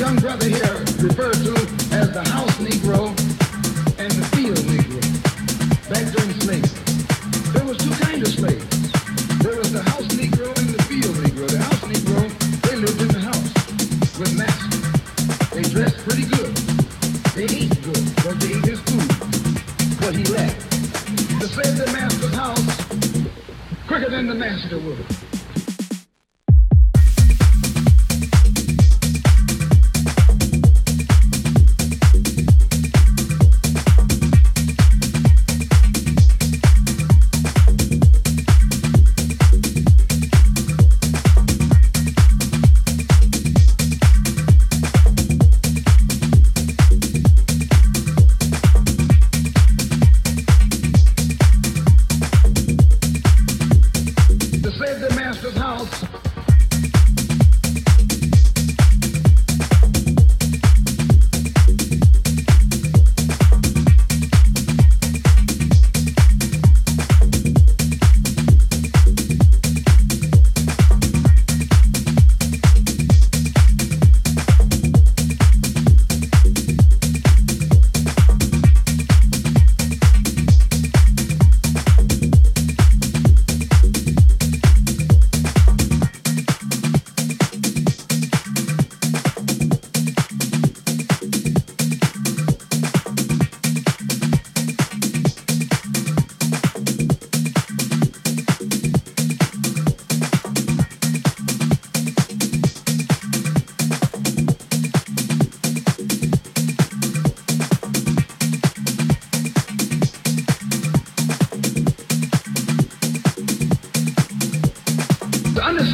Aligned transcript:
young 0.00 0.16
brother 0.16 0.48
here 0.48 0.80
referred 1.04 1.36
to 1.44 1.52
as 1.92 2.08
the 2.16 2.24
house 2.32 2.56
Negro 2.56 3.12
and 4.00 4.10
the 4.10 4.24
field 4.32 4.56
Negro 4.64 4.96
back 5.92 6.08
during 6.16 6.32
slavery. 6.40 6.72
There 7.52 7.66
was 7.68 7.76
two 7.76 7.92
kinds 8.00 8.24
of 8.24 8.32
slaves. 8.32 8.64
There 9.44 9.58
was 9.58 9.70
the 9.74 9.82
house 9.82 10.08
Negro 10.16 10.56
and 10.56 10.72
the 10.72 10.82
field 10.88 11.14
Negro. 11.20 11.44
The 11.52 11.58
house 11.58 11.84
Negro, 11.84 12.16
they 12.64 12.76
lived 12.76 13.02
in 13.02 13.08
the 13.08 13.20
house 13.20 13.52
with 14.16 14.32
masters. 14.40 14.88
They 15.52 15.68
dressed 15.68 15.98
pretty 16.08 16.24
good. 16.32 16.56
They 17.36 17.44
ate 17.44 17.76
good, 17.84 18.04
but 18.24 18.40
they 18.40 18.56
ate 18.56 18.72
his 18.72 18.80
food, 18.80 19.04
what 20.00 20.16
he 20.16 20.24
left. 20.32 20.64
The 21.44 21.48
save 21.52 21.76
the 21.76 21.92
master's 21.92 22.34
house 22.34 22.64
quicker 23.86 24.08
than 24.08 24.28
the 24.28 24.34
master 24.34 24.78
would. 24.78 25.29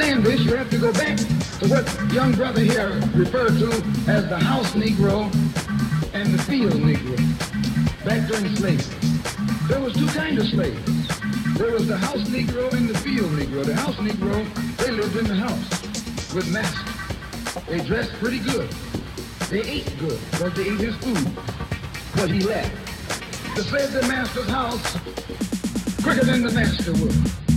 Understand 0.00 0.24
this, 0.24 0.40
you 0.40 0.56
have 0.56 0.70
to 0.70 0.78
go 0.78 0.92
back 0.92 1.18
to 1.18 1.68
what 1.68 2.12
young 2.12 2.32
brother 2.32 2.60
here 2.60 2.88
referred 3.14 3.58
to 3.58 3.70
as 4.10 4.28
the 4.28 4.38
house 4.38 4.72
Negro 4.72 5.24
and 6.14 6.32
the 6.32 6.42
field 6.44 6.72
Negro 6.72 7.16
back 8.04 8.26
during 8.28 8.54
slavery. 8.56 8.96
There 9.68 9.80
was 9.80 9.92
two 9.94 10.06
kinds 10.06 10.40
of 10.40 10.48
slaves. 10.48 11.58
There 11.58 11.72
was 11.72 11.86
the 11.86 11.98
house 11.98 12.28
Negro 12.28 12.72
and 12.72 12.88
the 12.88 12.96
field 12.98 13.30
Negro. 13.32 13.64
The 13.64 13.74
house 13.74 13.96
Negro, 13.96 14.76
they 14.78 14.90
lived 14.90 15.16
in 15.16 15.26
the 15.26 15.34
house 15.34 16.34
with 16.34 16.50
master. 16.50 17.60
They 17.68 17.84
dressed 17.84 18.12
pretty 18.14 18.38
good. 18.38 18.70
They 19.50 19.60
ate 19.60 19.98
good, 19.98 20.18
but 20.38 20.54
they 20.54 20.62
ate 20.62 20.80
his 20.80 20.96
food, 20.96 21.26
what 22.18 22.30
he 22.30 22.40
left. 22.40 22.74
The 23.54 23.64
save 23.64 23.92
the 23.92 24.02
master's 24.08 24.48
house 24.48 24.96
quicker 26.02 26.24
than 26.24 26.42
the 26.42 26.52
master 26.52 26.92
would. 26.92 27.49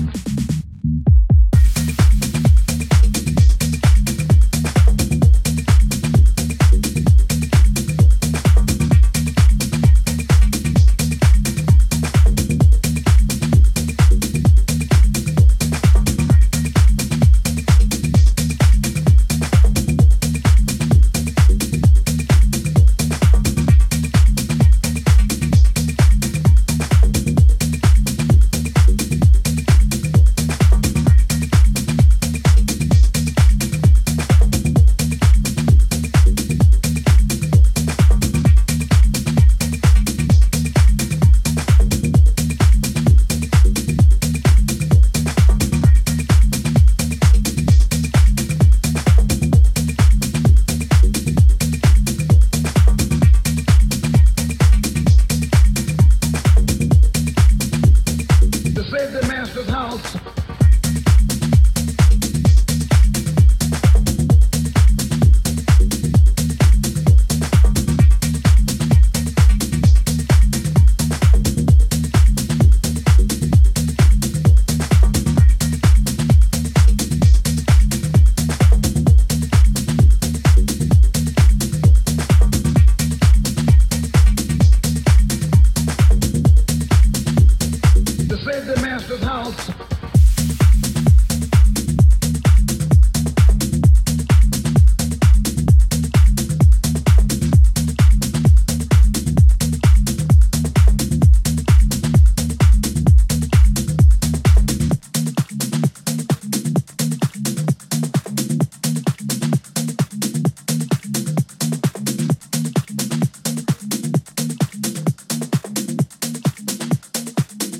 The 59.74 60.43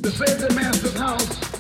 The 0.04 0.12
master's 0.54 0.98
house. 0.98 1.53